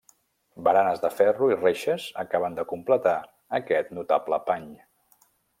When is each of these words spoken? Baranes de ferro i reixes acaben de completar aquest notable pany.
Baranes 0.67 1.01
de 1.03 1.11
ferro 1.17 1.49
i 1.51 1.57
reixes 1.59 2.07
acaben 2.25 2.57
de 2.61 2.67
completar 2.73 3.15
aquest 3.61 3.95
notable 3.99 4.45
pany. 4.53 4.69